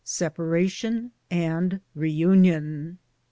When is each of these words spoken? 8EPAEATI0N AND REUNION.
8EPAEATI0N 0.03 1.11
AND 1.29 1.79
REUNION. 1.93 2.97